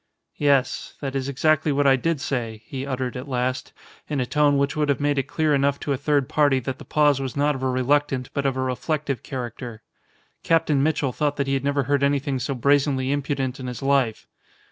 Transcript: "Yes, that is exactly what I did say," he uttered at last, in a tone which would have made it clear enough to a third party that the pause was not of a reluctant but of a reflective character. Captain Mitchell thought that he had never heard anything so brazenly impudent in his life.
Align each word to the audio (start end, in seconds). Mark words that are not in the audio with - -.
"Yes, 0.39 0.95
that 0.99 1.15
is 1.15 1.29
exactly 1.29 1.71
what 1.71 1.85
I 1.85 1.95
did 1.95 2.19
say," 2.19 2.63
he 2.65 2.87
uttered 2.87 3.15
at 3.15 3.27
last, 3.27 3.71
in 4.09 4.19
a 4.19 4.25
tone 4.25 4.57
which 4.57 4.75
would 4.75 4.89
have 4.89 4.99
made 4.99 5.19
it 5.19 5.27
clear 5.27 5.53
enough 5.53 5.79
to 5.81 5.93
a 5.93 5.95
third 5.97 6.27
party 6.27 6.59
that 6.61 6.79
the 6.79 6.85
pause 6.85 7.21
was 7.21 7.37
not 7.37 7.53
of 7.53 7.61
a 7.61 7.69
reluctant 7.69 8.31
but 8.33 8.47
of 8.47 8.57
a 8.57 8.61
reflective 8.61 9.21
character. 9.21 9.83
Captain 10.41 10.81
Mitchell 10.81 11.13
thought 11.13 11.35
that 11.35 11.45
he 11.45 11.53
had 11.53 11.63
never 11.63 11.83
heard 11.83 12.01
anything 12.01 12.39
so 12.39 12.55
brazenly 12.55 13.11
impudent 13.11 13.59
in 13.59 13.67
his 13.67 13.83
life. 13.83 14.25